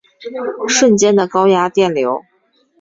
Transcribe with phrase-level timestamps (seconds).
[0.67, 2.25] 瞬间的高压电流